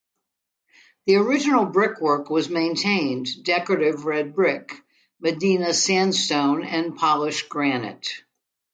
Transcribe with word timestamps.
The 1.05 1.17
original 1.17 1.65
brickwork 1.67 2.31
was 2.31 2.49
maintained: 2.49 3.27
decorative 3.43 4.03
red 4.05 4.33
brick, 4.33 4.81
Medina 5.19 5.75
sandstone, 5.75 6.63
and 6.65 6.95
polished 6.97 7.49
granite. 7.49 8.09